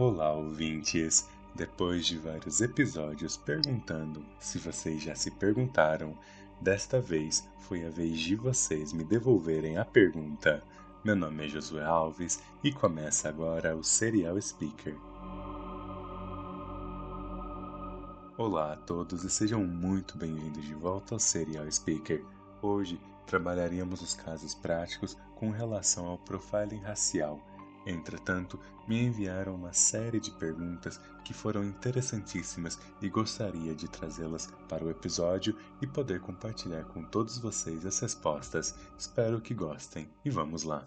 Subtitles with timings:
[0.00, 1.28] Olá, ouvintes!
[1.56, 6.16] Depois de vários episódios perguntando se vocês já se perguntaram,
[6.60, 10.62] desta vez foi a vez de vocês me devolverem a pergunta.
[11.02, 14.94] Meu nome é Josué Alves e começa agora o Serial Speaker.
[18.36, 22.24] Olá a todos e sejam muito bem-vindos de volta ao Serial Speaker.
[22.62, 27.40] Hoje trabalharíamos os casos práticos com relação ao profiling racial
[27.88, 34.84] Entretanto, me enviaram uma série de perguntas que foram interessantíssimas e gostaria de trazê-las para
[34.84, 38.74] o episódio e poder compartilhar com todos vocês as respostas.
[38.98, 40.86] Espero que gostem e vamos lá!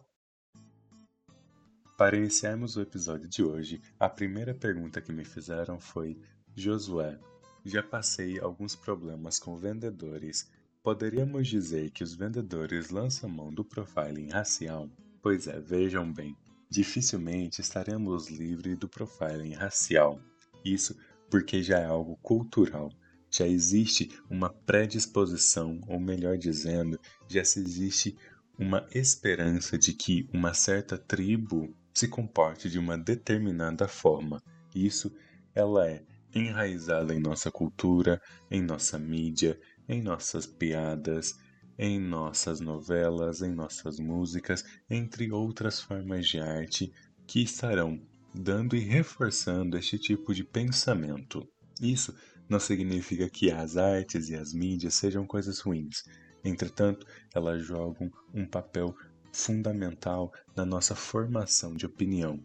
[1.98, 6.22] Para iniciarmos o episódio de hoje, a primeira pergunta que me fizeram foi:
[6.56, 7.20] Josué,
[7.66, 10.52] já passei alguns problemas com vendedores.
[10.84, 14.88] Poderíamos dizer que os vendedores lançam mão do profiling racial?
[15.22, 16.36] Pois é, vejam bem
[16.72, 20.22] dificilmente estaremos livres do profiling racial.
[20.64, 20.96] Isso
[21.30, 22.90] porque já é algo cultural.
[23.30, 28.18] Já existe uma predisposição, ou melhor dizendo, já se existe
[28.58, 34.42] uma esperança de que uma certa tribo se comporte de uma determinada forma.
[34.74, 35.14] Isso
[35.54, 41.38] ela é enraizada em nossa cultura, em nossa mídia, em nossas piadas,
[41.82, 46.94] em nossas novelas, em nossas músicas, entre outras formas de arte
[47.26, 48.00] que estarão
[48.36, 51.44] dando e reforçando este tipo de pensamento.
[51.82, 52.16] Isso
[52.48, 56.04] não significa que as artes e as mídias sejam coisas ruins.
[56.44, 58.96] Entretanto, elas jogam um papel
[59.34, 62.40] fundamental na nossa formação de opinião.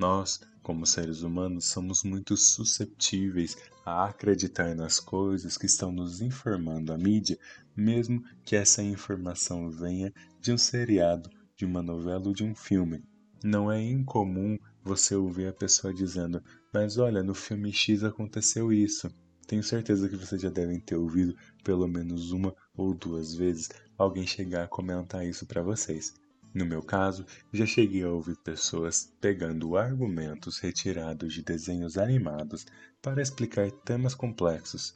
[0.00, 6.92] Nós, como seres humanos, somos muito susceptíveis a acreditar nas coisas que estão nos informando
[6.92, 7.38] a mídia,
[7.76, 13.02] mesmo que essa informação venha de um seriado, de uma novela ou de um filme.
[13.42, 19.10] Não é incomum você ouvir a pessoa dizendo: Mas olha, no filme X aconteceu isso.
[19.46, 23.68] Tenho certeza que vocês já devem ter ouvido pelo menos uma ou duas vezes
[23.98, 26.14] alguém chegar a comentar isso para vocês.
[26.52, 32.66] No meu caso, já cheguei a ouvir pessoas pegando argumentos retirados de desenhos animados
[33.00, 34.92] para explicar temas complexos,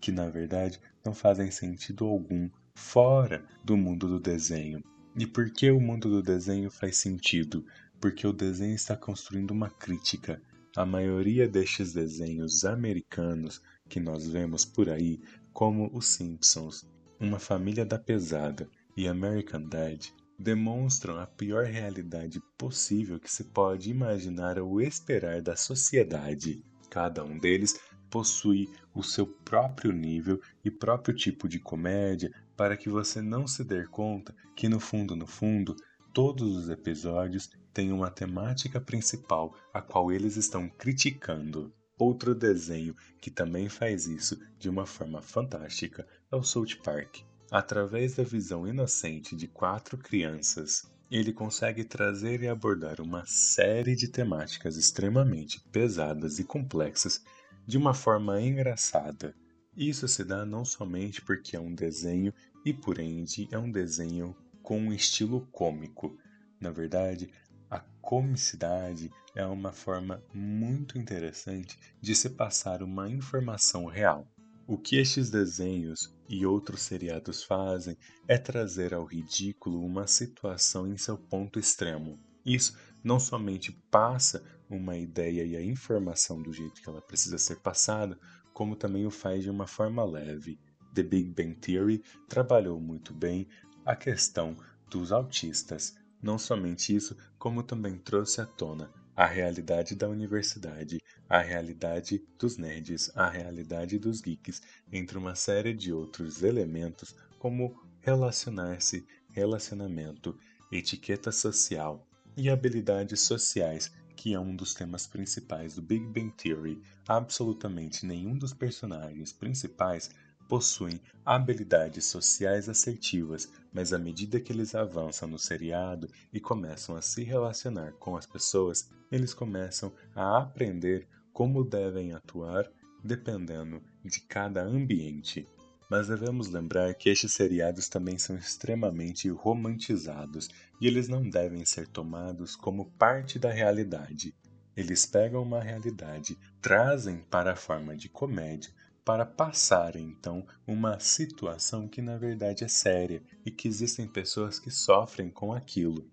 [0.00, 4.82] que na verdade não fazem sentido algum fora do mundo do desenho.
[5.16, 7.64] E por que o mundo do desenho faz sentido?
[8.00, 10.42] Porque o desenho está construindo uma crítica.
[10.76, 15.20] A maioria destes desenhos americanos que nós vemos por aí,
[15.52, 16.88] como Os Simpsons,
[17.20, 23.90] Uma Família da Pesada e American Dad, demonstram a pior realidade possível que se pode
[23.90, 26.62] imaginar ou esperar da sociedade.
[26.88, 27.78] Cada um deles
[28.08, 33.64] possui o seu próprio nível e próprio tipo de comédia para que você não se
[33.64, 35.74] dê conta que no fundo, no fundo,
[36.14, 41.72] todos os episódios têm uma temática principal a qual eles estão criticando.
[41.98, 47.27] Outro desenho que também faz isso de uma forma fantástica é o South Park.
[47.50, 54.08] Através da visão inocente de quatro crianças, ele consegue trazer e abordar uma série de
[54.08, 57.22] temáticas extremamente pesadas e complexas
[57.66, 59.34] de uma forma engraçada.
[59.74, 62.34] Isso se dá não somente porque é um desenho
[62.66, 66.18] e por ende é um desenho com um estilo cômico.
[66.60, 67.30] Na verdade,
[67.70, 74.26] a comicidade é uma forma muito interessante de se passar uma informação real.
[74.70, 77.96] O que estes desenhos e outros seriados fazem
[78.28, 82.20] é trazer ao ridículo uma situação em seu ponto extremo.
[82.44, 87.60] Isso não somente passa uma ideia e a informação do jeito que ela precisa ser
[87.60, 88.20] passada,
[88.52, 90.60] como também o faz de uma forma leve.
[90.92, 93.48] The Big Bang Theory trabalhou muito bem
[93.86, 94.54] a questão
[94.90, 95.96] dos autistas.
[96.22, 102.56] Não somente isso, como também trouxe à tona a realidade da universidade, a realidade dos
[102.56, 104.62] nerds, a realidade dos geeks,
[104.92, 110.38] entre uma série de outros elementos como relacionar-se, relacionamento,
[110.70, 112.06] etiqueta social
[112.36, 116.80] e habilidades sociais, que é um dos temas principais do Big Bang Theory.
[117.08, 120.10] Absolutamente nenhum dos personagens principais
[120.48, 127.02] possuem habilidades sociais assertivas, mas à medida que eles avançam no seriado e começam a
[127.02, 132.68] se relacionar com as pessoas, eles começam a aprender como devem atuar
[133.04, 135.46] dependendo de cada ambiente.
[135.90, 140.48] Mas devemos lembrar que estes seriados também são extremamente romantizados
[140.80, 144.34] e eles não devem ser tomados como parte da realidade.
[144.76, 148.70] Eles pegam uma realidade, trazem para a forma de comédia,
[149.08, 154.70] para passar então uma situação que na verdade é séria e que existem pessoas que
[154.70, 156.06] sofrem com aquilo.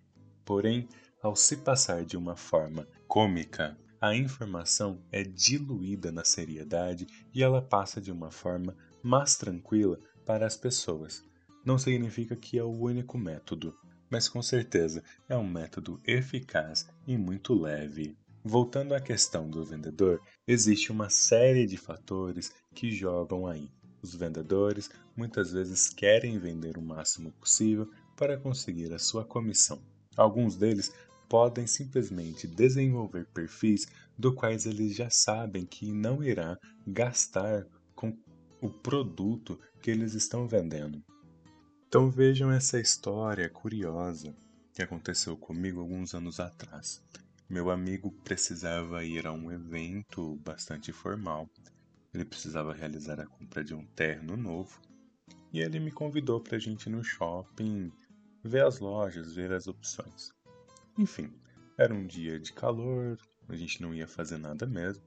[0.45, 0.87] Porém,
[1.21, 7.61] ao se passar de uma forma cômica, a informação é diluída na seriedade e ela
[7.61, 11.21] passa de uma forma mais tranquila para as pessoas.
[11.65, 13.77] Não significa que é o único método,
[14.09, 18.15] mas com certeza é um método eficaz e muito leve.
[18.47, 23.71] Voltando à questão do vendedor, existe uma série de fatores que jogam aí.
[24.03, 24.87] Os vendedores
[25.17, 29.81] muitas vezes querem vender o máximo possível para conseguir a sua comissão.
[30.15, 30.93] Alguns deles
[31.27, 36.55] podem simplesmente desenvolver perfis do quais eles já sabem que não irá
[36.85, 37.65] gastar
[37.95, 38.15] com
[38.61, 41.03] o produto que eles estão vendendo.
[41.87, 44.35] Então vejam essa história curiosa
[44.71, 47.01] que aconteceu comigo alguns anos atrás.
[47.47, 51.47] Meu amigo precisava ir a um evento bastante formal.
[52.11, 54.81] Ele precisava realizar a compra de um terno novo
[55.53, 57.91] e ele me convidou para a gente ir no shopping
[58.43, 60.31] ver as lojas, ver as opções.
[60.97, 61.31] Enfim,
[61.77, 63.15] era um dia de calor,
[63.47, 65.03] a gente não ia fazer nada mesmo.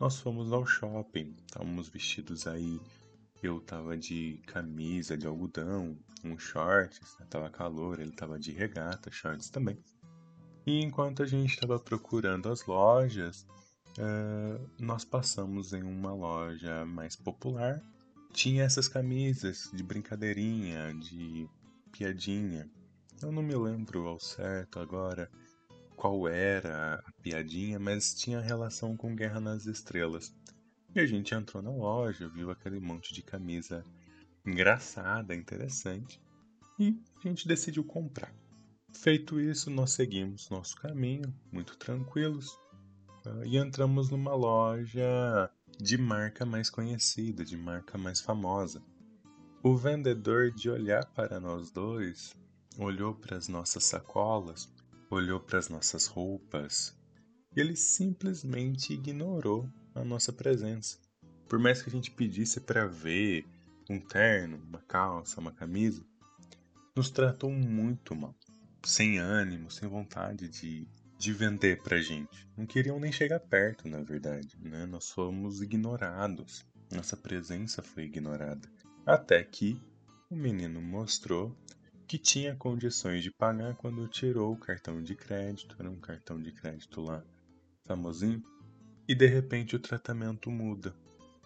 [0.00, 2.80] Nós fomos ao shopping, estávamos vestidos aí.
[3.40, 7.26] Eu tava de camisa de algodão, um shorts, né?
[7.30, 9.78] tava calor, ele tava de regata, shorts também.
[10.66, 13.46] E enquanto a gente estava procurando as lojas,
[13.98, 17.82] uh, nós passamos em uma loja mais popular.
[18.32, 21.48] Tinha essas camisas de brincadeirinha, de
[21.90, 22.70] piadinha.
[23.20, 25.28] Eu não me lembro ao certo agora
[25.96, 30.34] qual era a piadinha, mas tinha relação com Guerra nas Estrelas.
[30.94, 33.84] E a gente entrou na loja, viu aquele monte de camisa
[34.44, 36.20] engraçada, interessante,
[36.78, 38.34] e a gente decidiu comprar.
[38.94, 42.56] Feito isso, nós seguimos nosso caminho, muito tranquilos,
[43.24, 45.50] ah, e entramos numa loja
[45.80, 48.80] de marca mais conhecida, de marca mais famosa.
[49.62, 52.36] O vendedor, de olhar para nós dois,
[52.78, 54.70] olhou para as nossas sacolas,
[55.10, 56.96] olhou para as nossas roupas,
[57.56, 60.98] e ele simplesmente ignorou a nossa presença.
[61.48, 63.46] Por mais que a gente pedisse para ver
[63.90, 66.04] um terno, uma calça, uma camisa,
[66.94, 68.36] nos tratou muito mal
[68.84, 70.86] sem ânimo, sem vontade de,
[71.18, 72.48] de vender pra gente.
[72.56, 74.86] Não queriam nem chegar perto, na verdade, né?
[74.86, 76.64] Nós fomos ignorados.
[76.90, 78.68] Nossa presença foi ignorada.
[79.06, 79.80] Até que
[80.30, 81.56] o menino mostrou
[82.06, 86.52] que tinha condições de pagar quando tirou o cartão de crédito, era um cartão de
[86.52, 87.24] crédito lá
[87.86, 88.42] famosinho,
[89.08, 90.94] e de repente o tratamento muda.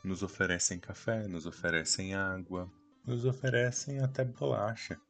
[0.02, 2.70] Nos oferecem café, nos oferecem água,
[3.06, 5.00] nos oferecem até bolacha.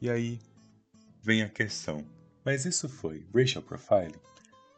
[0.00, 0.40] E aí
[1.22, 2.04] vem a questão:
[2.44, 4.18] mas isso foi racial profiling?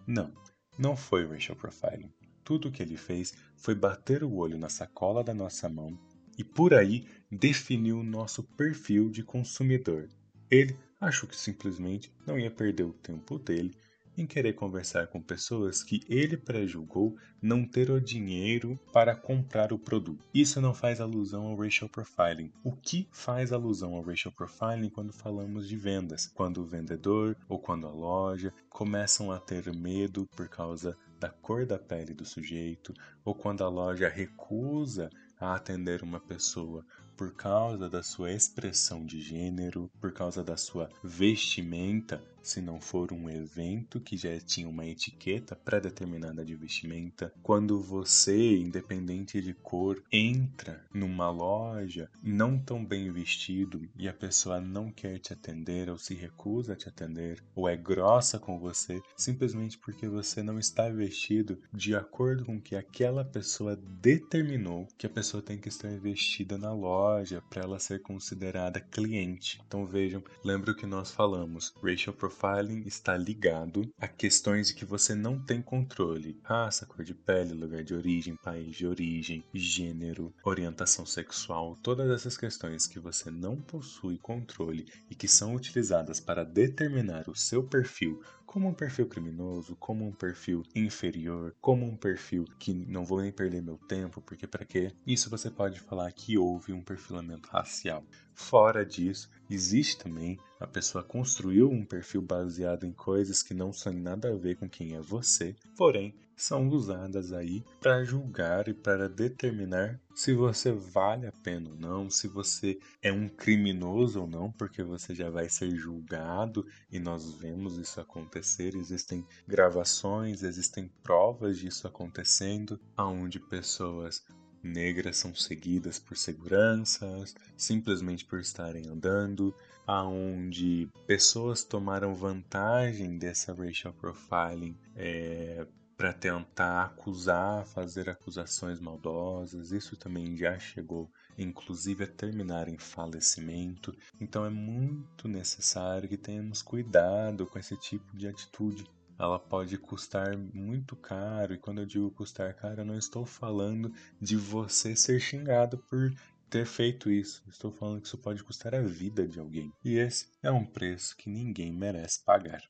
[0.06, 0.32] Não,
[0.78, 2.12] não foi racial profiling.
[2.42, 5.98] Tudo o que ele fez foi bater o olho na sacola da nossa mão
[6.36, 10.08] e por aí definiu o nosso perfil de consumidor.
[10.50, 13.74] Ele achou que simplesmente não ia perder o tempo dele
[14.16, 19.78] em querer conversar com pessoas que ele prejulgou não ter o dinheiro para comprar o
[19.78, 20.24] produto.
[20.34, 22.52] Isso não faz alusão ao racial profiling.
[22.62, 26.26] O que faz alusão ao racial profiling quando falamos de vendas?
[26.26, 31.66] Quando o vendedor ou quando a loja começam a ter medo por causa da cor
[31.66, 36.84] da pele do sujeito, ou quando a loja recusa a atender uma pessoa
[37.16, 43.12] por causa da sua expressão de gênero, por causa da sua vestimenta, se não for
[43.12, 47.32] um evento que já tinha uma etiqueta pré-determinada de vestimenta.
[47.42, 54.60] Quando você, independente de cor, entra numa loja não tão bem vestido e a pessoa
[54.60, 59.00] não quer te atender ou se recusa a te atender ou é grossa com você
[59.16, 65.10] simplesmente porque você não está vestido de acordo com que aquela pessoa determinou que a
[65.10, 69.60] pessoa tem que estar vestida na loja loja para ela ser considerada cliente.
[69.66, 74.84] Então vejam, lembra o que nós falamos, racial profiling está ligado a questões de que
[74.84, 76.38] você não tem controle.
[76.44, 82.36] Raça, cor de pele, lugar de origem, país de origem, gênero, orientação sexual, todas essas
[82.36, 88.22] questões que você não possui controle e que são utilizadas para determinar o seu perfil
[88.50, 93.30] como um perfil criminoso, como um perfil inferior, como um perfil que não vou nem
[93.30, 94.92] perder meu tempo, porque para quê?
[95.06, 98.02] Isso você pode falar que houve um perfilamento racial.
[98.34, 103.92] Fora disso, existe também a pessoa construiu um perfil baseado em coisas que não são
[103.92, 109.08] nada a ver com quem é você, porém são usadas aí para julgar e para
[109.08, 114.50] determinar se você vale a pena ou não, se você é um criminoso ou não,
[114.50, 121.58] porque você já vai ser julgado e nós vemos isso acontecer, existem gravações, existem provas
[121.58, 124.24] disso acontecendo, aonde pessoas
[124.62, 129.54] negras são seguidas por seguranças, simplesmente por estarem andando,
[129.86, 135.66] aonde pessoas tomaram vantagem dessa racial profiling é,
[136.00, 139.70] para tentar acusar, fazer acusações maldosas.
[139.70, 143.94] Isso também já chegou, inclusive, a terminar em falecimento.
[144.18, 148.86] Então é muito necessário que tenhamos cuidado com esse tipo de atitude.
[149.18, 153.92] Ela pode custar muito caro, e quando eu digo custar caro, eu não estou falando
[154.18, 156.14] de você ser xingado por
[156.48, 157.42] ter feito isso.
[157.46, 159.70] Estou falando que isso pode custar a vida de alguém.
[159.84, 162.62] E esse é um preço que ninguém merece pagar.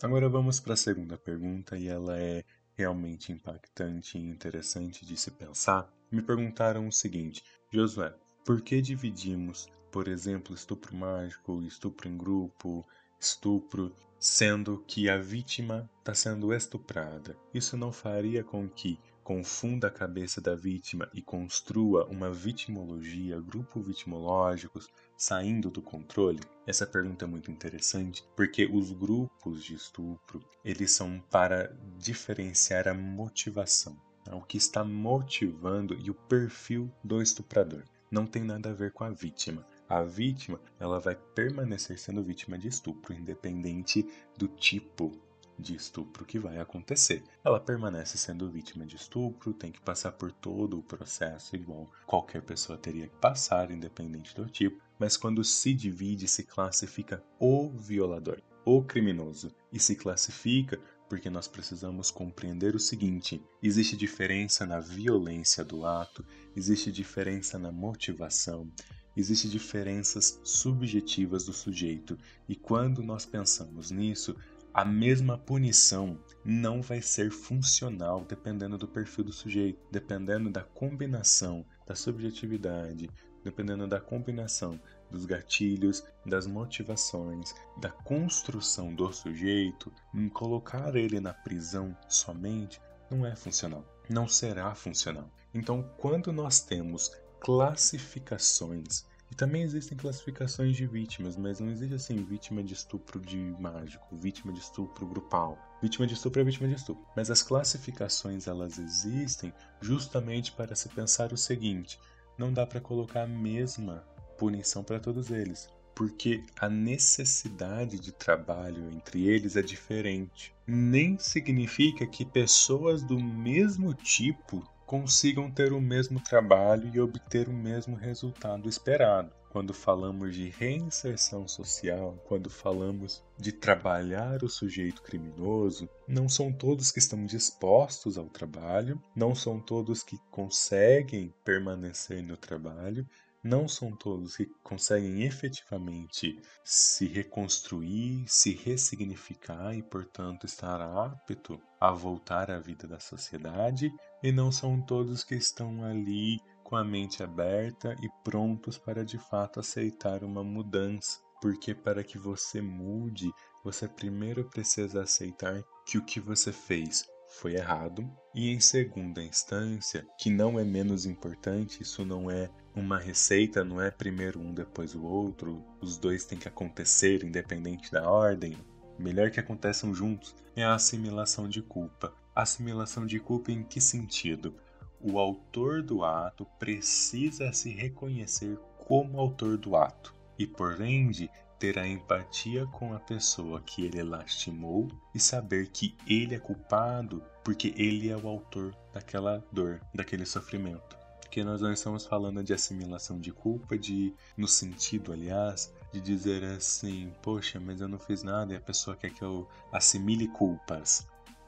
[0.00, 2.44] Agora vamos para a segunda pergunta e ela é
[2.76, 5.92] realmente impactante e interessante de se pensar.
[6.08, 8.14] Me perguntaram o seguinte: Josué,
[8.44, 12.86] por que dividimos, por exemplo, estupro mágico, estupro em grupo,
[13.18, 17.36] estupro, sendo que a vítima está sendo estuprada?
[17.52, 23.80] Isso não faria com que confunda a cabeça da vítima e construa uma vitimologia, grupo
[23.80, 24.88] vitimológicos,
[25.18, 26.40] saindo do controle?
[26.64, 32.94] Essa pergunta é muito interessante, porque os grupos de estupro, eles são para diferenciar a
[32.94, 34.32] motivação, né?
[34.32, 37.82] o que está motivando e o perfil do estuprador.
[38.10, 39.66] Não tem nada a ver com a vítima.
[39.88, 44.06] A vítima, ela vai permanecer sendo vítima de estupro, independente
[44.36, 45.12] do tipo
[45.58, 47.24] de estupro que vai acontecer.
[47.44, 52.42] Ela permanece sendo vítima de estupro, tem que passar por todo o processo igual qualquer
[52.42, 58.40] pessoa teria que passar, independente do tipo, mas quando se divide, se classifica o violador,
[58.64, 60.78] o criminoso, e se classifica
[61.08, 66.24] porque nós precisamos compreender o seguinte: existe diferença na violência do ato,
[66.54, 68.70] existe diferença na motivação,
[69.16, 74.36] existem diferenças subjetivas do sujeito, e quando nós pensamos nisso,
[74.72, 81.64] a mesma punição não vai ser funcional dependendo do perfil do sujeito, dependendo da combinação
[81.86, 83.10] da subjetividade,
[83.48, 84.78] dependendo da combinação
[85.10, 93.24] dos gatilhos, das motivações, da construção do sujeito, em colocar ele na prisão somente não
[93.24, 95.30] é funcional, não será funcional.
[95.54, 102.22] Então, quando nós temos classificações e também existem classificações de vítimas, mas não existe assim
[102.24, 105.58] vítima de estupro de mágico, vítima de estupro grupal.
[105.82, 107.06] Vítima de estupro é vítima de estupro.
[107.14, 111.98] Mas as classificações elas existem justamente para se pensar o seguinte:
[112.38, 114.04] não dá para colocar a mesma
[114.38, 120.54] punição para todos eles, porque a necessidade de trabalho entre eles é diferente.
[120.64, 127.52] Nem significa que pessoas do mesmo tipo consigam ter o mesmo trabalho e obter o
[127.52, 129.30] mesmo resultado esperado.
[129.50, 136.92] Quando falamos de reinserção social, quando falamos de trabalhar o sujeito criminoso, não são todos
[136.92, 143.06] que estão dispostos ao trabalho, não são todos que conseguem permanecer no trabalho
[143.42, 151.92] não são todos que conseguem efetivamente se reconstruir, se ressignificar e, portanto, estar apto a
[151.92, 157.22] voltar à vida da sociedade, e não são todos que estão ali com a mente
[157.22, 161.18] aberta e prontos para de fato aceitar uma mudança.
[161.40, 163.32] Porque para que você mude,
[163.64, 167.08] você primeiro precisa aceitar que o que você fez
[167.40, 172.98] foi errado, e em segunda instância, que não é menos importante, isso não é uma
[172.98, 178.10] receita, não é primeiro um depois o outro, os dois têm que acontecer independente da
[178.10, 178.56] ordem,
[178.98, 182.12] melhor que aconteçam juntos, é a assimilação de culpa.
[182.34, 184.54] Assimilação de culpa em que sentido?
[185.00, 191.78] O autor do ato precisa se reconhecer como autor do ato e, por ende, ter
[191.78, 197.74] a empatia com a pessoa que ele lastimou e saber que ele é culpado porque
[197.76, 200.96] ele é o autor daquela dor, daquele sofrimento.
[201.20, 206.42] Porque nós não estamos falando de assimilação de culpa, de no sentido, aliás, de dizer
[206.44, 211.06] assim, poxa, mas eu não fiz nada e a pessoa quer que eu assimile culpas,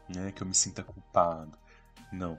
[0.08, 0.32] né?
[0.32, 1.56] Que eu me sinta culpado.
[2.12, 2.38] Não.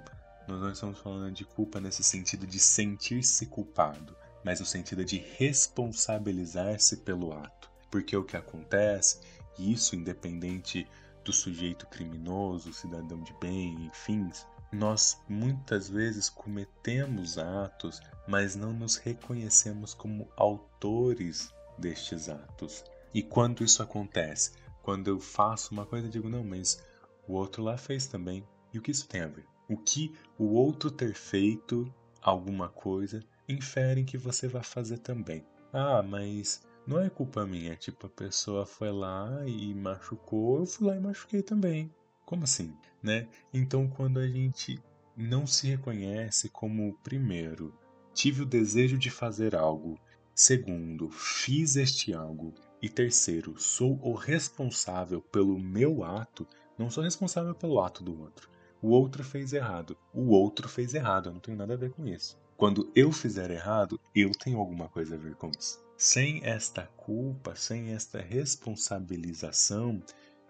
[0.52, 5.18] Nós não estamos falando de culpa nesse sentido de sentir-se culpado, mas no sentido de
[5.38, 7.72] responsabilizar-se pelo ato.
[7.90, 9.22] Porque o que acontece,
[9.58, 10.86] e isso independente
[11.24, 14.30] do sujeito criminoso, cidadão de bem, enfim,
[14.74, 22.84] nós muitas vezes cometemos atos, mas não nos reconhecemos como autores destes atos.
[23.14, 24.52] E quando isso acontece?
[24.84, 26.84] Quando eu faço uma coisa, eu digo, não, mas
[27.26, 28.46] o outro lá fez também.
[28.74, 29.51] E o que isso tem a ver?
[29.72, 31.90] O que o outro ter feito
[32.22, 35.46] alguma coisa inferem que você vai fazer também.
[35.72, 37.74] Ah, mas não é culpa minha.
[37.78, 41.90] Tipo, a pessoa foi lá e machucou, eu fui lá e machuquei também.
[42.26, 43.30] Como assim, né?
[43.54, 44.78] Então, quando a gente
[45.16, 47.74] não se reconhece como, primeiro,
[48.14, 49.98] tive o desejo de fazer algo,
[50.36, 56.46] segundo, fiz este algo E terceiro, sou o responsável pelo meu ato,
[56.78, 58.51] não sou responsável pelo ato do outro.
[58.82, 62.08] O outro fez errado, o outro fez errado, eu não tenho nada a ver com
[62.08, 62.36] isso.
[62.58, 65.80] Quando eu fizer errado, eu tenho alguma coisa a ver com isso.
[65.96, 70.02] Sem esta culpa, sem esta responsabilização,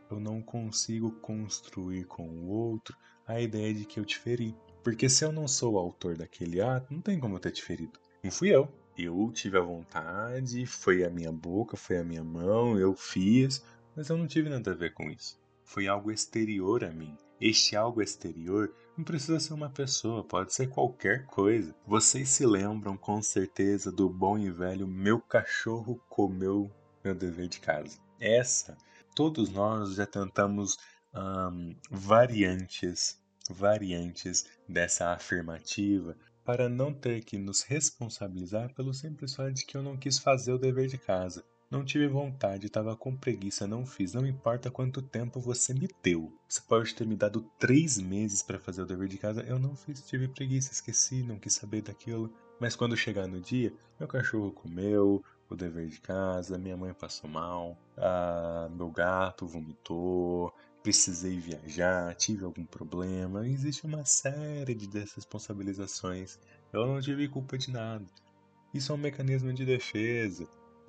[0.10, 2.96] eu não consigo construir com o outro
[3.28, 4.56] a ideia de que eu te feri.
[4.82, 7.62] Porque se eu não sou o autor daquele ato, não tem como eu ter te
[7.62, 8.00] ferido.
[8.24, 8.70] Não fui eu.
[8.98, 13.62] Eu tive a vontade, foi a minha boca, foi a minha mão, eu fiz,
[13.94, 15.38] mas eu não tive nada a ver com isso.
[15.66, 17.14] Foi algo exterior a mim.
[17.42, 21.76] Este algo exterior não precisa ser uma pessoa, pode ser qualquer coisa.
[21.88, 26.72] Vocês se lembram com certeza do bom e velho meu cachorro comeu
[27.04, 27.98] meu dever de casa.
[28.20, 28.78] Essa,
[29.16, 30.78] todos nós já tentamos
[31.90, 33.20] variantes,
[33.50, 39.82] variantes dessa afirmativa para não ter que nos responsabilizar pelo simples fato de que eu
[39.82, 41.44] não quis fazer o dever de casa.
[41.72, 44.14] Não tive vontade, estava com preguiça, não fiz.
[44.14, 46.30] Não importa quanto tempo você me deu.
[46.46, 49.42] Você pode ter me dado três meses para fazer o dever de casa.
[49.44, 52.30] Eu não fiz, tive preguiça, esqueci, não quis saber daquilo.
[52.60, 57.30] Mas quando chegar no dia, meu cachorro comeu o dever de casa, minha mãe passou
[57.30, 63.48] mal, ah, meu gato vomitou, precisei viajar, tive algum problema.
[63.48, 66.38] Existe uma série de desresponsabilizações.
[66.74, 68.06] Eu não tive culpa de nada.
[68.74, 70.46] Isso é um mecanismo de defesa.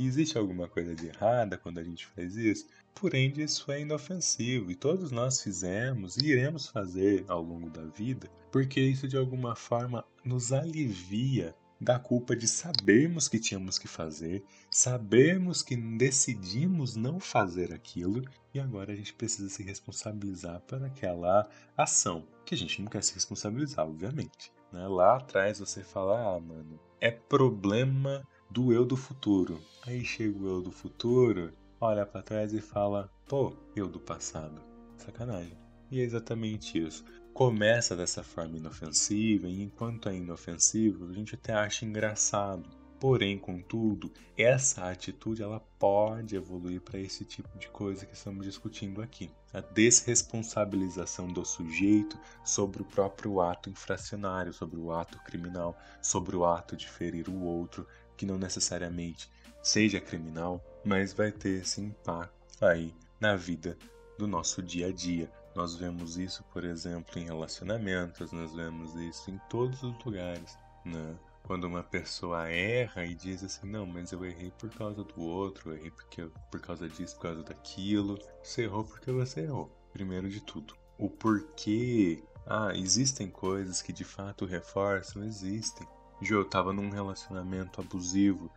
[0.06, 2.66] Existe alguma coisa de errada quando a gente faz isso?
[2.94, 8.30] Porém, isso é inofensivo e todos nós fizemos e iremos fazer ao longo da vida,
[8.50, 14.44] porque isso de alguma forma nos alivia da culpa de sabermos que tínhamos que fazer,
[14.70, 18.22] sabermos que decidimos não fazer aquilo
[18.54, 23.02] e agora a gente precisa se responsabilizar por aquela ação que a gente não quer
[23.02, 24.52] se responsabilizar, obviamente.
[24.72, 24.86] Né?
[24.86, 29.58] Lá atrás você fala, ah, mano, é problema do eu do futuro.
[29.86, 34.60] Aí chega o eu do futuro, olha para trás e fala: pô, eu do passado.
[34.98, 35.56] Sacanagem.
[35.90, 37.02] E é exatamente isso.
[37.32, 42.68] Começa dessa forma inofensiva, e enquanto é inofensivo, a gente até acha engraçado.
[43.02, 49.02] Porém, contudo, essa atitude ela pode evoluir para esse tipo de coisa que estamos discutindo
[49.02, 49.28] aqui.
[49.52, 56.44] A desresponsabilização do sujeito sobre o próprio ato infracionário, sobre o ato criminal, sobre o
[56.44, 59.28] ato de ferir o outro, que não necessariamente
[59.60, 63.76] seja criminal, mas vai ter esse impacto aí na vida
[64.16, 65.28] do nosso dia a dia.
[65.56, 71.16] Nós vemos isso, por exemplo, em relacionamentos, nós vemos isso em todos os lugares, né?
[71.42, 75.70] Quando uma pessoa erra e diz assim, não, mas eu errei por causa do outro,
[75.70, 78.18] eu errei porque, por causa disso, por causa daquilo.
[78.42, 80.74] Você errou porque você errou, primeiro de tudo.
[80.96, 85.86] O porquê, ah, existem coisas que de fato reforçam, existem.
[86.20, 88.48] Jô, eu tava num relacionamento abusivo.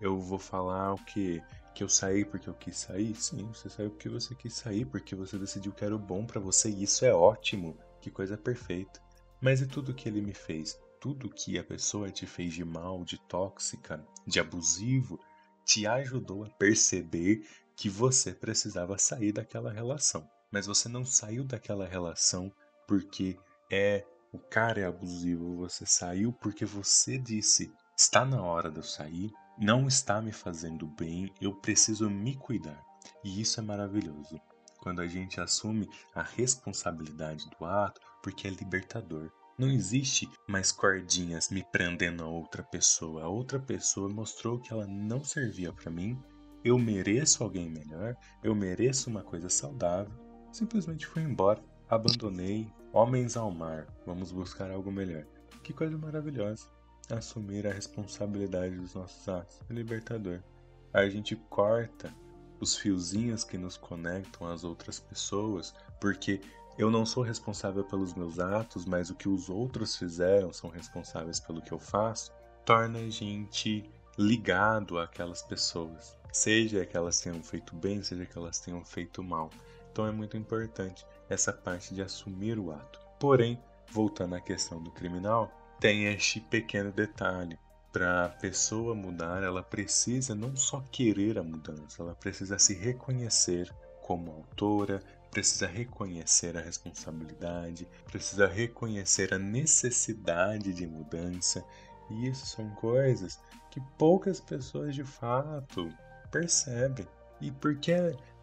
[0.00, 1.42] Eu vou falar o quê?
[1.74, 3.14] Que eu saí porque eu quis sair?
[3.14, 6.40] Sim, você saiu porque você quis sair, porque você decidiu que era o bom para
[6.40, 7.76] você e isso é ótimo.
[8.00, 8.98] Que coisa perfeita.
[9.40, 10.80] Mas e tudo que ele me fez?
[11.00, 15.18] Tudo que a pessoa te fez de mal, de tóxica, de abusivo,
[15.64, 20.28] te ajudou a perceber que você precisava sair daquela relação.
[20.52, 22.52] Mas você não saiu daquela relação
[22.86, 23.38] porque
[23.70, 28.82] é o cara é abusivo, você saiu porque você disse: está na hora de eu
[28.82, 32.80] sair, não está me fazendo bem, eu preciso me cuidar.
[33.24, 34.40] E isso é maravilhoso.
[34.78, 39.30] Quando a gente assume a responsabilidade do ato, porque é libertador.
[39.60, 43.24] Não existe mais cordinhas me prendendo a outra pessoa.
[43.24, 46.18] A outra pessoa mostrou que ela não servia para mim.
[46.64, 50.14] Eu mereço alguém melhor, eu mereço uma coisa saudável.
[50.50, 55.26] Simplesmente fui embora, abandonei, Homens ao mar, vamos buscar algo melhor.
[55.62, 56.66] Que coisa maravilhosa.
[57.10, 60.42] Assumir a responsabilidade dos nossos atos é libertador.
[60.90, 62.10] A gente corta
[62.58, 66.40] os fiozinhos que nos conectam às outras pessoas, porque
[66.82, 71.38] eu não sou responsável pelos meus atos, mas o que os outros fizeram são responsáveis
[71.38, 72.32] pelo que eu faço,
[72.64, 73.84] torna a gente
[74.16, 79.50] ligado àquelas pessoas, seja que elas tenham feito bem, seja que elas tenham feito mal.
[79.92, 82.98] Então é muito importante essa parte de assumir o ato.
[83.18, 83.62] Porém,
[83.92, 87.58] voltando à questão do criminal, tem este pequeno detalhe.
[87.92, 93.70] Para a pessoa mudar, ela precisa não só querer a mudança, ela precisa se reconhecer
[94.00, 101.64] como autora, precisa reconhecer a responsabilidade, precisa reconhecer a necessidade de mudança.
[102.10, 103.38] E isso são coisas
[103.70, 105.88] que poucas pessoas de fato
[106.30, 107.06] percebem.
[107.40, 107.94] E por que,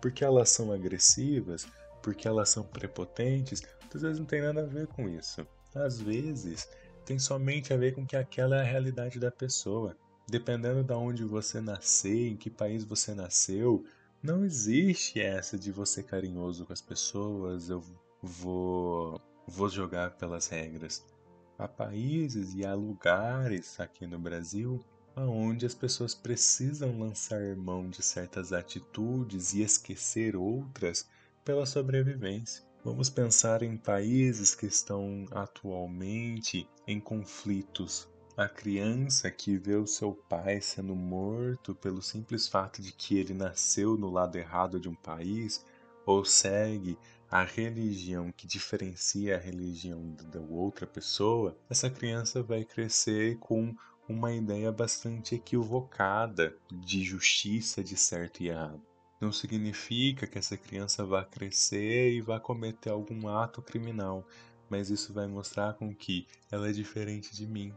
[0.02, 1.67] porque elas são agressivas?
[2.08, 3.62] porque elas são prepotentes,
[3.93, 5.45] às vezes não tem nada a ver com isso.
[5.76, 6.65] Às vezes
[7.06, 9.93] tem somente a ver com que aquela é a realidade da pessoa.
[10.26, 13.84] Dependendo de onde você nascer, em que país você nasceu,
[14.21, 17.84] Não existe essa de você carinhoso com as pessoas, eu
[18.21, 21.06] vou, vou jogar pelas regras.
[21.58, 24.84] Há países e há lugares aqui no Brasil
[25.25, 31.08] onde as pessoas precisam lançar mão de certas atitudes e esquecer outras
[31.43, 32.63] pela sobrevivência.
[32.84, 38.08] Vamos pensar em países que estão atualmente em conflitos.
[38.38, 43.34] A criança que vê o seu pai sendo morto pelo simples fato de que ele
[43.34, 45.65] nasceu no lado errado de um país
[46.06, 47.00] ou segue
[47.32, 53.76] a religião que diferencia a religião da outra pessoa, essa criança vai crescer com
[54.08, 58.84] uma ideia bastante equivocada de justiça de certo e errado.
[59.19, 64.23] Não significa que essa criança vá crescer e vá cometer algum ato criminal,
[64.69, 67.73] mas isso vai mostrar com que ela é diferente de mim,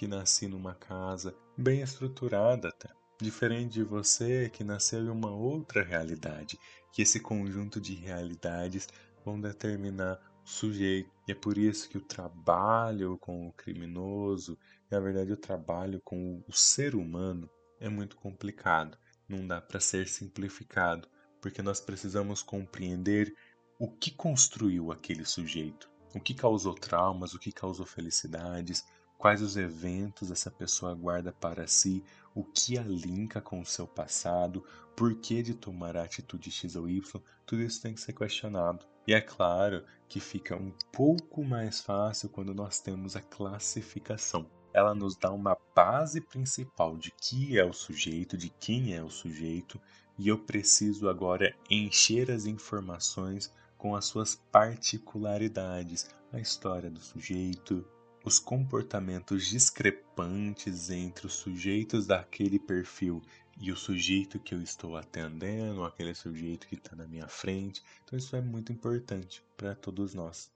[0.00, 2.88] que nasci numa casa bem estruturada até.
[3.20, 6.58] Diferente de você que nasceu em uma outra realidade,
[6.90, 8.88] que esse conjunto de realidades
[9.22, 11.10] vão determinar o sujeito.
[11.28, 14.56] E é por isso que o trabalho com o criminoso,
[14.90, 18.96] na verdade o trabalho com o ser humano é muito complicado.
[19.28, 21.06] Não dá para ser simplificado,
[21.42, 23.36] porque nós precisamos compreender
[23.78, 28.82] o que construiu aquele sujeito, o que causou traumas, o que causou felicidades,
[29.20, 32.02] quais os eventos essa pessoa guarda para si,
[32.34, 34.64] o que a linka com o seu passado,
[34.96, 38.86] por que de tomar a atitude X ou Y, tudo isso tem que ser questionado.
[39.06, 44.50] E é claro que fica um pouco mais fácil quando nós temos a classificação.
[44.72, 49.10] Ela nos dá uma base principal de que é o sujeito, de quem é o
[49.10, 49.78] sujeito,
[50.18, 57.84] e eu preciso agora encher as informações com as suas particularidades, a história do sujeito,
[58.24, 63.22] os comportamentos discrepantes entre os sujeitos daquele perfil
[63.60, 67.82] e o sujeito que eu estou atendendo, aquele sujeito que está na minha frente.
[68.04, 70.50] Então, isso é muito importante para todos nós.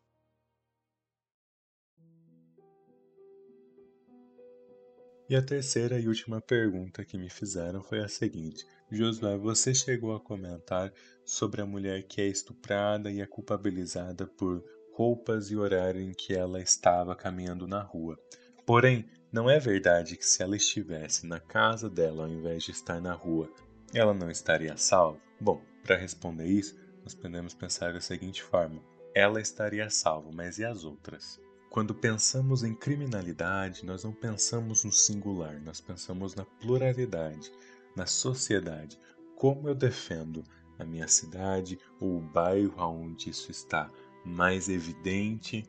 [5.27, 10.15] E a terceira e última pergunta que me fizeram foi a seguinte: Josué, você chegou
[10.15, 10.93] a comentar
[11.25, 14.63] sobre a mulher que é estuprada e é culpabilizada por
[14.95, 18.17] roupas e horário em que ela estava caminhando na rua.
[18.65, 23.01] Porém, não é verdade que se ela estivesse na casa dela ao invés de estar
[23.01, 23.51] na rua,
[23.93, 25.21] ela não estaria salva?
[25.41, 28.81] Bom, para responder isso, nós podemos pensar da seguinte forma:
[29.13, 31.41] ela estaria salva, mas e as outras?
[31.71, 37.51] Quando pensamos em criminalidade, nós não pensamos no singular, nós pensamos na pluralidade,
[37.97, 38.97] na sociedade.
[39.37, 40.45] Como eu defendo
[40.79, 43.91] a minha cidade ou o bairro onde isso está?
[44.25, 45.65] Mais evidente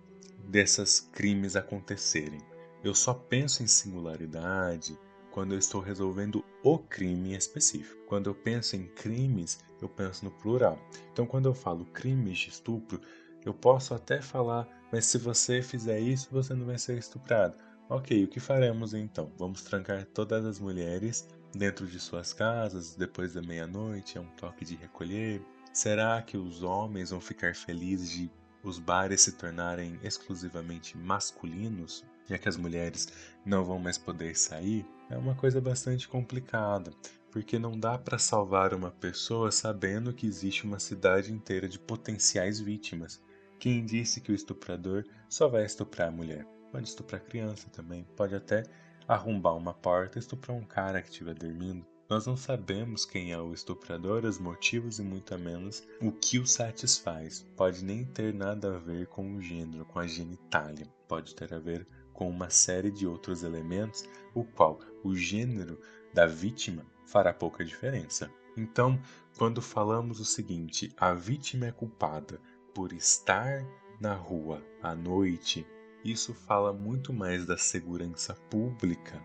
[0.47, 2.39] desses crimes acontecerem.
[2.83, 4.97] Eu só penso em singularidade
[5.31, 8.05] quando eu estou resolvendo o crime específico.
[8.07, 10.79] Quando eu penso em crimes, eu penso no plural.
[11.11, 13.01] Então, quando eu falo crimes de estupro,
[13.43, 17.55] eu posso até falar, mas se você fizer isso, você não vai ser estuprado.
[17.89, 19.31] Ok, o que faremos então?
[19.37, 24.17] Vamos trancar todas as mulheres dentro de suas casas depois da meia-noite?
[24.17, 25.41] É um toque de recolher?
[25.71, 28.31] Será que os homens vão ficar felizes de
[28.65, 33.07] os bares se tornarem exclusivamente masculinos, já que as mulheres
[33.45, 36.91] não vão mais poder sair, é uma coisa bastante complicada,
[37.31, 42.59] porque não dá para salvar uma pessoa sabendo que existe uma cidade inteira de potenciais
[42.59, 43.21] vítimas.
[43.59, 46.45] Quem disse que o estuprador só vai estuprar a mulher?
[46.71, 48.63] Pode estuprar criança também, pode até
[49.07, 51.85] arrombar uma porta e estuprar um cara que estiver dormindo.
[52.07, 56.45] Nós não sabemos quem é o estuprador, os motivos e muito menos o que o
[56.45, 57.43] satisfaz.
[57.57, 60.87] Pode nem ter nada a ver com o gênero, com a genitália.
[61.07, 65.81] Pode ter a ver com uma série de outros elementos, o qual o gênero
[66.13, 68.29] da vítima fará pouca diferença.
[68.55, 69.01] Então,
[69.35, 72.39] quando falamos o seguinte, a vítima é culpada
[72.73, 73.65] por estar
[73.99, 75.65] na rua à noite,
[76.03, 79.19] isso fala muito mais da segurança pública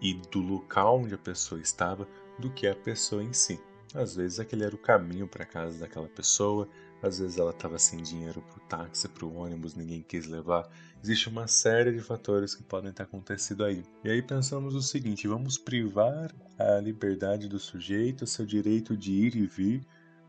[0.00, 2.08] e do local onde a pessoa estava
[2.38, 3.60] do que a pessoa em si.
[3.94, 6.68] Às vezes aquele era o caminho para casa daquela pessoa,
[7.02, 10.68] às vezes ela estava sem dinheiro para o táxi, para o ônibus, ninguém quis levar.
[11.02, 13.82] Existe uma série de fatores que podem ter acontecido aí.
[14.04, 19.34] E aí pensamos o seguinte: vamos privar a liberdade do sujeito, seu direito de ir
[19.34, 19.86] e vir,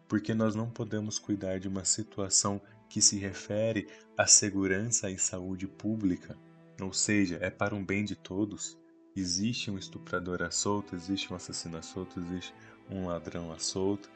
[0.08, 5.68] porque nós não podemos cuidar de uma situação que se refere à segurança e saúde
[5.68, 6.38] pública.
[6.82, 8.81] Ou seja, é para um bem de todos.
[9.15, 12.54] Existe um estuprador à solto, existe um assassino à solto, existe
[12.89, 14.10] um ladrão à solto.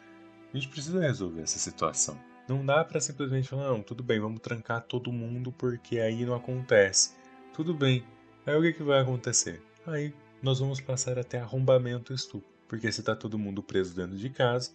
[0.54, 2.18] A gente precisa resolver essa situação.
[2.48, 6.36] Não dá para simplesmente falar, não, tudo bem, vamos trancar todo mundo porque aí não
[6.36, 7.14] acontece.
[7.54, 8.06] Tudo bem.
[8.46, 9.62] Aí o que, que vai acontecer?
[9.86, 12.48] Aí nós vamos passar até arrombamento e estupro.
[12.68, 14.72] Porque se tá todo mundo preso dentro de casa,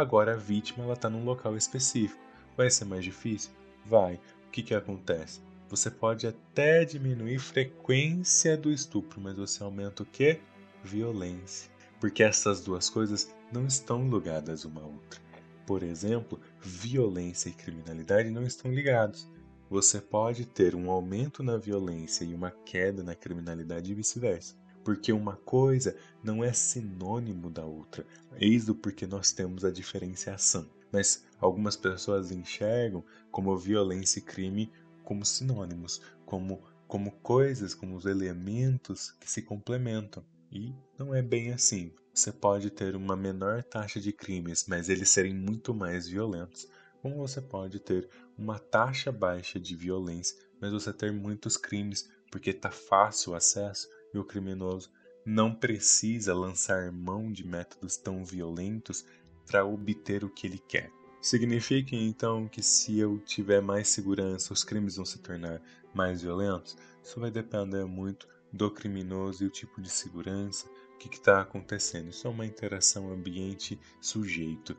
[0.00, 2.18] Agora a vítima ela está num local específico.
[2.56, 3.50] Vai ser mais difícil?
[3.84, 4.14] Vai.
[4.46, 5.42] O que, que acontece?
[5.70, 10.40] Você pode até diminuir a frequência do estupro, mas você aumenta o que?
[10.82, 11.70] Violência.
[12.00, 15.20] Porque essas duas coisas não estão ligadas uma à outra.
[15.64, 19.30] Por exemplo, violência e criminalidade não estão ligados.
[19.70, 25.12] Você pode ter um aumento na violência e uma queda na criminalidade e vice-versa porque
[25.12, 28.04] uma coisa não é sinônimo da outra.
[28.40, 30.66] Eis do porque nós temos a diferenciação.
[30.90, 34.72] Mas algumas pessoas enxergam como violência e crime
[35.10, 40.24] como sinônimos, como, como coisas, como os elementos que se complementam.
[40.52, 41.92] E não é bem assim.
[42.14, 46.68] Você pode ter uma menor taxa de crimes, mas eles serem muito mais violentos,
[47.02, 52.50] como você pode ter uma taxa baixa de violência, mas você ter muitos crimes, porque
[52.50, 54.92] está fácil o acesso e o criminoso
[55.26, 59.04] não precisa lançar mão de métodos tão violentos
[59.44, 60.99] para obter o que ele quer.
[61.20, 65.60] Significa então que se eu tiver mais segurança, os crimes vão se tornar
[65.94, 66.76] mais violentos?
[67.02, 72.08] Isso vai depender muito do criminoso e o tipo de segurança, o que está acontecendo.
[72.08, 74.76] Isso é uma interação ambiente-sujeito.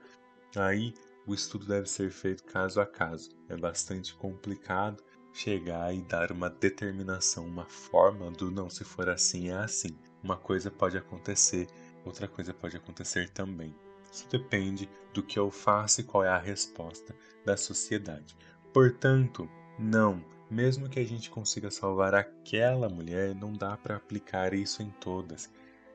[0.55, 0.93] Aí
[1.27, 3.29] o estudo deve ser feito caso a caso.
[3.47, 9.49] É bastante complicado chegar e dar uma determinação, uma forma do não, se for assim,
[9.49, 9.95] é assim.
[10.23, 11.67] Uma coisa pode acontecer,
[12.03, 13.73] outra coisa pode acontecer também.
[14.11, 18.35] Isso depende do que eu faço e qual é a resposta da sociedade.
[18.73, 24.83] Portanto, não, mesmo que a gente consiga salvar aquela mulher, não dá para aplicar isso
[24.83, 25.49] em todas.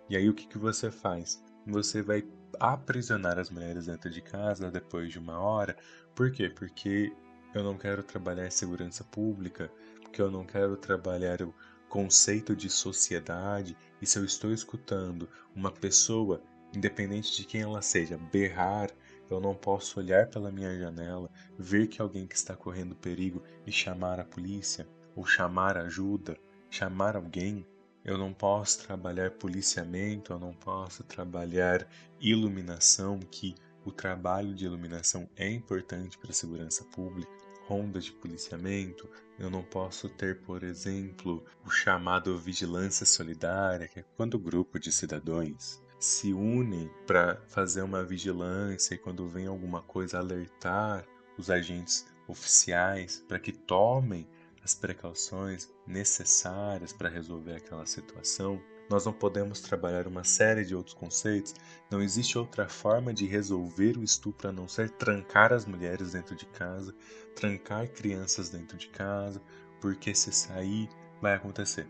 [0.09, 1.43] E aí o que, que você faz?
[1.67, 2.27] Você vai
[2.59, 5.77] aprisionar as mulheres dentro de casa depois de uma hora.
[6.15, 6.49] Por quê?
[6.49, 7.13] Porque
[7.55, 11.55] eu não quero trabalhar segurança pública, porque eu não quero trabalhar o
[11.89, 13.77] conceito de sociedade.
[14.01, 16.41] E se eu estou escutando uma pessoa,
[16.77, 18.91] independente de quem ela seja, berrar,
[19.31, 23.73] eu não posso olhar pela minha janela, ver que alguém que está correndo perigo e
[23.73, 24.87] chamar a polícia,
[25.17, 26.37] ou chamar ajuda,
[26.71, 27.67] chamar alguém.
[28.05, 31.89] Eu não posso trabalhar policiamento, eu não posso trabalhar
[32.21, 39.11] iluminação, que o trabalho de iluminação é importante para a segurança pública ronda de policiamento,
[39.39, 44.79] eu não posso ter, por exemplo, o chamado vigilância solidária, que é quando o grupo
[44.79, 51.05] de cidadãos se une para fazer uma vigilância e quando vem alguma coisa alertar
[51.39, 54.27] os agentes oficiais para que tomem
[54.63, 58.61] as precauções necessárias para resolver aquela situação.
[58.91, 61.55] Nós não podemos trabalhar uma série de outros conceitos.
[61.91, 66.35] Não existe outra forma de resolver o estupro a não ser trancar as mulheres dentro
[66.37, 66.95] de casa,
[67.35, 69.41] trancar crianças dentro de casa,
[69.81, 70.89] porque se sair
[71.21, 71.87] vai acontecer.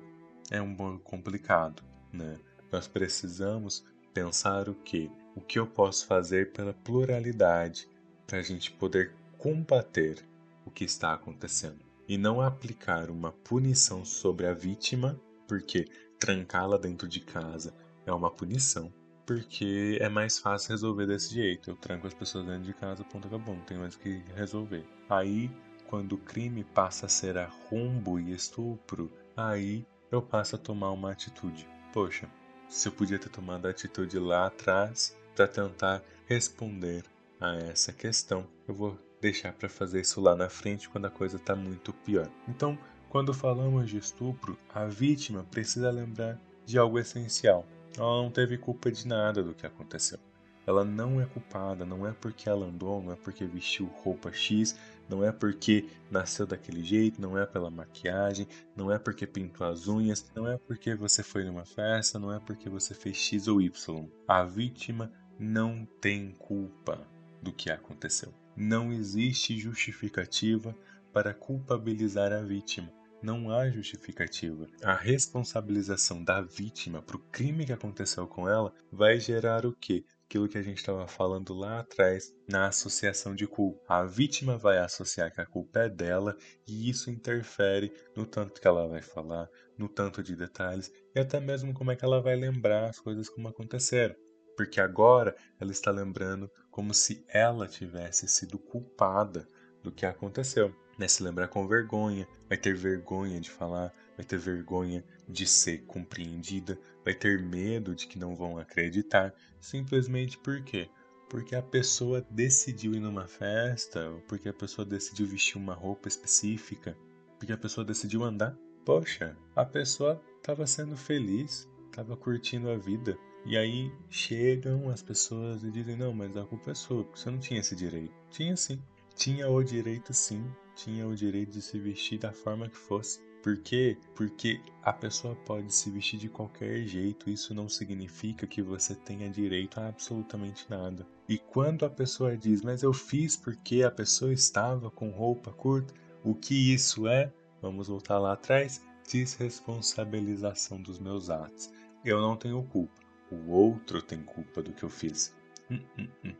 [0.50, 2.38] É um pouco complicado, né?
[2.70, 3.84] Nós precisamos
[4.16, 5.10] pensar o que?
[5.34, 7.86] O que eu posso fazer pela pluralidade
[8.26, 10.26] para a gente poder combater
[10.64, 15.84] o que está acontecendo e não aplicar uma punição sobre a vítima, porque
[16.18, 17.74] trancá-la dentro de casa
[18.06, 18.90] é uma punição,
[19.26, 21.68] porque é mais fácil resolver desse jeito.
[21.68, 24.86] Eu tranco as pessoas dentro de casa, ponto acabou, não tem mais o que resolver.
[25.10, 25.50] Aí,
[25.88, 31.12] quando o crime passa a ser arrombo e estupro, aí eu passo a tomar uma
[31.12, 31.68] atitude.
[31.92, 32.30] Poxa,
[32.68, 37.04] se eu podia ter tomado a atitude lá atrás para tentar responder
[37.40, 41.36] a essa questão, eu vou deixar para fazer isso lá na frente quando a coisa
[41.36, 42.30] está muito pior.
[42.48, 47.64] Então, quando falamos de estupro, a vítima precisa lembrar de algo essencial.
[47.96, 50.18] Ela não teve culpa de nada do que aconteceu.
[50.66, 54.76] Ela não é culpada, não é porque ela andou, não é porque vestiu roupa X,
[55.08, 59.86] não é porque nasceu daquele jeito, não é pela maquiagem, não é porque pintou as
[59.86, 63.62] unhas, não é porque você foi numa festa, não é porque você fez X ou
[63.62, 64.08] Y.
[64.26, 67.06] A vítima não tem culpa
[67.40, 68.34] do que aconteceu.
[68.56, 70.74] Não existe justificativa
[71.12, 74.68] para culpabilizar a vítima não há justificativa.
[74.82, 80.04] A responsabilização da vítima para o crime que aconteceu com ela vai gerar o quê?
[80.28, 83.80] Aquilo que a gente estava falando lá atrás na associação de culpa.
[83.88, 86.36] A vítima vai associar que a culpa é dela
[86.66, 91.38] e isso interfere no tanto que ela vai falar, no tanto de detalhes e até
[91.38, 94.16] mesmo como é que ela vai lembrar as coisas como aconteceram.
[94.56, 99.48] Porque agora ela está lembrando como se ela tivesse sido culpada
[99.82, 104.38] do que aconteceu né, se lembrar com vergonha, vai ter vergonha de falar, vai ter
[104.38, 110.88] vergonha de ser compreendida, vai ter medo de que não vão acreditar, simplesmente por quê?
[111.28, 116.96] Porque a pessoa decidiu ir numa festa, porque a pessoa decidiu vestir uma roupa específica,
[117.38, 118.56] porque a pessoa decidiu andar.
[118.84, 125.62] Poxa, a pessoa estava sendo feliz, estava curtindo a vida, E aí chegam as pessoas
[125.62, 128.12] e dizem: não, mas a culpa é sua, porque você não tinha esse direito.
[128.28, 128.82] Tinha sim.
[129.14, 130.44] Tinha o direito sim.
[130.74, 133.20] Tinha o direito de se vestir da forma que fosse.
[133.46, 133.96] Por quê?
[134.16, 139.30] Porque a pessoa pode se vestir de qualquer jeito, isso não significa que você tenha
[139.30, 141.06] direito a absolutamente nada.
[141.28, 145.94] E quando a pessoa diz, mas eu fiz porque a pessoa estava com roupa curta,
[146.24, 147.32] o que isso é?
[147.62, 148.84] Vamos voltar lá atrás?
[149.08, 151.70] Desresponsabilização dos meus atos.
[152.04, 155.32] Eu não tenho culpa o outro tem culpa do que eu fiz.
[155.70, 156.34] Hum, hum, hum.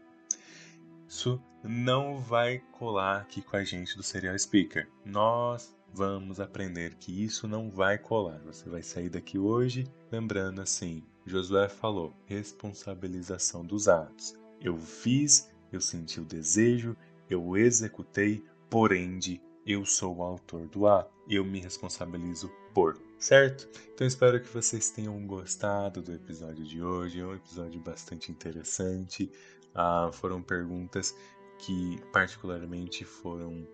[1.09, 4.91] Isso não vai colar aqui com a gente do Serial Speaker.
[5.05, 8.39] Nós vamos aprender que isso não vai colar.
[8.45, 14.35] Você vai sair daqui hoje lembrando assim: Josué falou, responsabilização dos atos.
[14.61, 16.95] Eu fiz, eu senti o desejo,
[17.31, 21.11] eu executei, porém de eu sou o autor do ato.
[21.29, 23.67] Eu me responsabilizo por certo?
[23.95, 27.21] Então espero que vocês tenham gostado do episódio de hoje.
[27.21, 29.33] É um episódio bastante interessante.
[29.75, 31.17] Ah, foram perguntas
[31.59, 33.67] que particularmente foram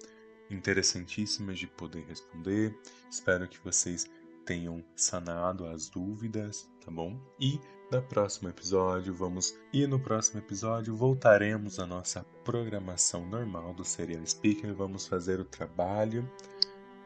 [0.52, 2.76] interessantíssimas de poder responder.
[3.10, 4.10] Espero que vocês
[4.44, 7.18] tenham sanado as dúvidas, tá bom?
[7.40, 7.60] E
[7.90, 14.26] no próximo episódio, vamos e no próximo episódio voltaremos à nossa programação normal do Serial
[14.26, 16.28] Speaker, vamos fazer o trabalho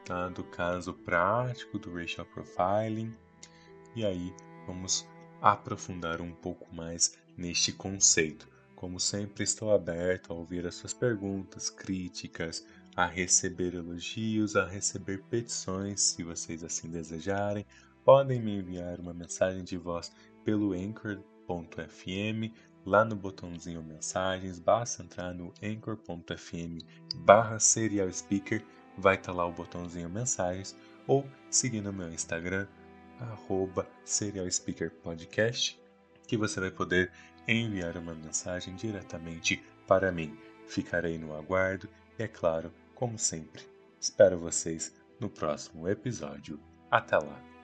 [0.05, 0.29] tá?
[0.29, 3.15] do caso prático do racial profiling.
[3.95, 4.33] E aí
[4.67, 5.07] vamos
[5.43, 8.49] aprofundar um pouco mais neste conceito.
[8.77, 12.65] Como sempre, estou aberto a ouvir as suas perguntas, críticas,
[12.97, 17.67] a receber elogios, a receber petições, se vocês assim desejarem.
[18.05, 20.11] Podem me enviar uma mensagem de voz
[20.45, 22.53] pelo anchor.fm,
[22.85, 26.79] lá no botãozinho mensagens, basta entrar no anchor.fm
[27.17, 28.65] barra serial speaker
[28.97, 32.67] vai estar tá lá o botãozinho mensagens ou seguir no meu Instagram,
[33.21, 35.81] arroba serialspeakerpodcast,
[36.27, 37.13] que você vai poder
[37.47, 40.37] enviar uma mensagem diretamente para mim.
[40.67, 43.63] Ficarei no aguardo e, é claro, como sempre,
[44.01, 46.59] espero vocês no próximo episódio.
[46.91, 47.56] Até lá!